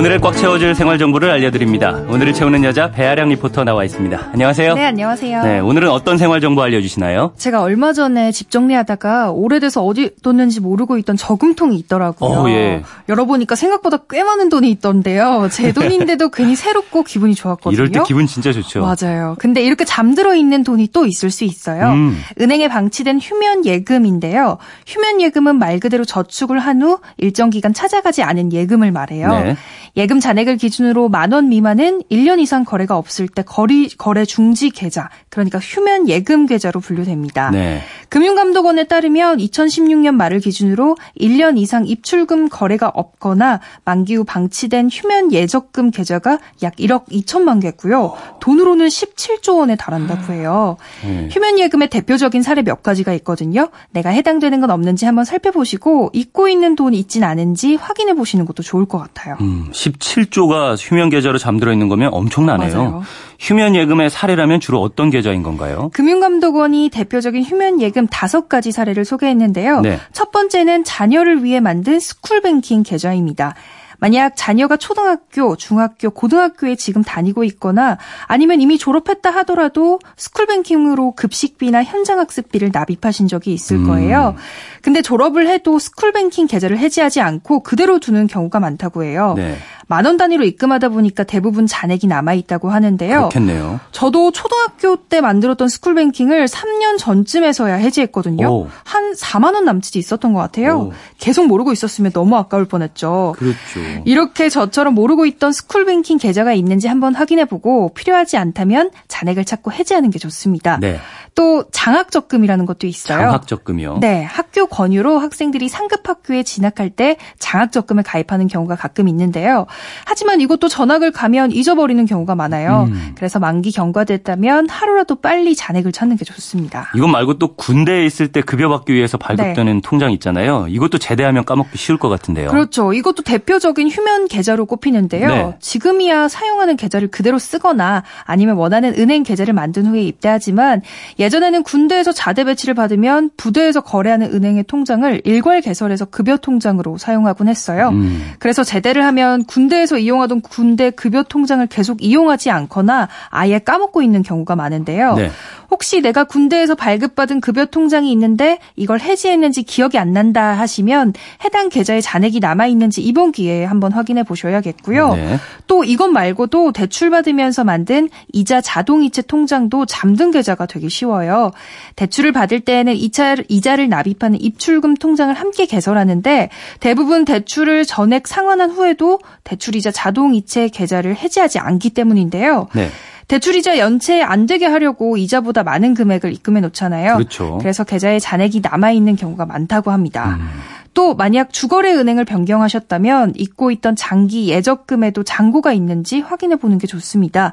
[0.00, 1.90] 오늘을 꽉 채워줄 생활 정보를 알려드립니다.
[2.08, 4.30] 오늘을 채우는 여자 배아량 리포터 나와 있습니다.
[4.32, 4.72] 안녕하세요.
[4.74, 5.42] 네, 안녕하세요.
[5.42, 7.34] 네, 오늘은 어떤 생활 정보 알려주시나요?
[7.36, 12.30] 제가 얼마 전에 집 정리하다가 오래돼서 어디 뒀는지 모르고 있던 저금통이 있더라고요.
[12.30, 12.82] 어, 예.
[13.10, 15.48] 열어보니까 생각보다 꽤 많은 돈이 있던데요.
[15.52, 17.74] 제 돈인데도 괜히 새롭고 기분이 좋았거든요.
[17.74, 18.80] 이럴 때 기분 진짜 좋죠.
[18.80, 19.36] 맞아요.
[19.38, 21.90] 근데 이렇게 잠들어 있는 돈이 또 있을 수 있어요.
[21.90, 22.16] 음.
[22.40, 24.56] 은행에 방치된 휴면 예금인데요.
[24.86, 29.28] 휴면 예금은 말 그대로 저축을 한 후 일정 기간 찾아가지 않은 예금을 말해요.
[29.28, 29.56] 네.
[29.96, 35.10] 예금 잔액을 기준으로 만 원 미만은 1년 이상 거래가 없을 때 거리, 거래 중지 계좌,
[35.28, 37.50] 그러니까 휴면 예금 계좌로 분류됩니다.
[37.50, 37.82] 네.
[38.08, 45.92] 금융감독원에 따르면 2016년 말을 기준으로 1년 이상 입출금 거래가 없거나 만기 후 방치된 휴면 예적금
[45.92, 48.14] 계좌가 약 1억 2천만 개고요.
[48.40, 50.76] 돈으로는 17조 원에 달한다고 해요.
[51.04, 51.28] 네.
[51.30, 53.68] 휴면 예금의 대표적인 사례 몇 가지가 있거든요.
[53.92, 58.86] 내가 해당되는 건 없는지 한번 살펴보시고 잊고 있는 돈이 있진 않은지 확인해 보시는 것도 좋을
[58.86, 59.36] 것 같아요.
[59.40, 62.74] 음, 17조가 휴면 계좌로 잠들어 있는 거면 엄청나네요.
[62.74, 63.02] 맞아요.
[63.38, 65.90] 휴면 예금의 사례라면 주로 어떤 계좌인 건가요?
[65.94, 69.80] 금융감독원이 대표적인 휴면 예금 다섯 가지 사례를 소개했는데요.
[69.80, 69.98] 네.
[70.12, 73.54] 첫 번째는 자녀를 위해 만든 school banking 계좌입니다.
[74.00, 81.84] 만약 자녀가 초등학교, 중학교, 고등학교에 지금 다니고 있거나 아니면 이미 졸업했다 하더라도 school banking으로 급식비나
[81.84, 83.86] 현장학습비를 납입하신 적이 있을 음.
[83.86, 84.34] 거예요.
[84.82, 89.34] 근데 졸업을 해도 school banking 계좌를 해지하지 않고 그대로 두는 경우가 많다고 해요.
[89.36, 89.56] 네.
[89.90, 93.28] 만 원 단위로 입금하다 보니까 대부분 잔액이 남아 있다고 하는데요.
[93.28, 93.80] 그렇겠네요.
[93.90, 98.46] 저도 초등학교 때 만들었던 school banking을 3년 전쯤에서야 해지했거든요.
[98.48, 98.68] 오.
[98.84, 100.78] 한 4만 원 남짓이 있었던 것 같아요.
[100.78, 100.92] 오.
[101.18, 103.34] 계속 모르고 있었으면 너무 아까울 뻔했죠.
[103.36, 103.58] 그렇죠.
[104.04, 110.10] 이렇게 저처럼 모르고 있던 school banking 계좌가 있는지 한번 확인해보고 필요하지 않다면 잔액을 찾고 해지하는
[110.10, 110.78] 게 좋습니다.
[110.80, 111.00] 네.
[111.34, 113.18] 또 장학적금이라는 것도 있어요.
[113.18, 113.98] 장학적금이요.
[114.00, 119.66] 네, 학교 권유로 학생들이 상급 학교에 진학할 때 장학적금을 가입하는 경우가 가끔 있는데요.
[120.04, 122.88] 하지만 이것도 전학을 가면 잊어버리는 경우가 많아요.
[122.90, 123.12] 음.
[123.14, 126.90] 그래서 만기 경과됐다면 하루라도 빨리 잔액을 찾는 게 좋습니다.
[126.94, 130.66] 이건 말고 또 군대에 있을 때 급여 받기 위해서 발급되는 통장 있잖아요.
[130.68, 132.50] 이것도 제대하면 까먹기 쉬울 것 같은데요.
[132.50, 132.92] 그렇죠.
[132.92, 135.28] 이것도 대표적인 휴면 계좌로 꼽히는데요.
[135.28, 135.54] 네.
[135.60, 140.82] 지금이야 사용하는 계좌를 그대로 쓰거나 아니면 원하는 은행 계좌를 만든 후에 입대하지만
[141.18, 147.90] 예전에는 군대에서 자대 배치를 받으면 부대에서 거래하는 은행의 통장을 일괄 개설해서 급여 통장으로 사용하곤 했어요.
[147.90, 148.32] 음.
[148.38, 154.22] 그래서 제대를 하면 군 대에서 이용하던 군대 급여 통장을 계속 이용하지 않거나 아예 까먹고 있는
[154.22, 155.14] 경우가 많은데요.
[155.14, 155.30] 네.
[155.70, 161.14] 혹시 내가 군대에서 발급받은 급여 통장이 있는데 이걸 해지했는지 기억이 안 난다 하시면
[161.44, 165.14] 해당 계좌에 잔액이 남아 있는지 이번 기회에 한번 확인해 보셔야겠고요.
[165.14, 165.38] 네.
[165.68, 171.52] 또 이것 말고도 대출 받으면서 만든 이자 자동이체 통장도 잠든 계좌가 되기 쉬워요.
[171.94, 179.20] 대출을 받을 때에는 이자, 이자를 납입하는 입출금 통장을 함께 개설하는데 대부분 대출을 전액 상환한 후에도
[179.44, 182.68] 대출 이자 자동이체 계좌를 해지하지 않기 때문인데요.
[182.74, 182.88] 네.
[183.28, 187.14] 대출이자 연체 안 되게 하려고 이자보다 많은 금액을 입금해 놓잖아요.
[187.14, 187.58] 그렇죠.
[187.58, 190.36] 그래서 계좌에 잔액이 남아 있는 경우가 많다고 합니다.
[190.40, 190.48] 음.
[190.94, 197.52] 또 만약 주거래 은행을 변경하셨다면 잊고 있던 장기 예적금에도 잔고가 있는지 확인해 보는 게 좋습니다.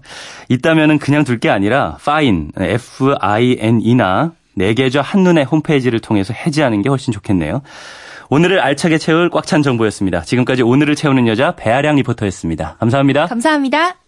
[0.50, 7.14] 있다면은 그냥 둘 게 아니라 fine, F-I-N-E나 내 계좌 한눈에 홈페이지를 통해서 해지하는 게 훨씬
[7.14, 7.62] 좋겠네요.
[8.30, 10.22] 오늘을 알차게 채울 꽉 찬 정보였습니다.
[10.22, 12.76] 지금까지 오늘을 채우는 여자 배아량 리포터였습니다.
[12.80, 13.28] 감사합니다.
[13.28, 14.07] 감사합니다.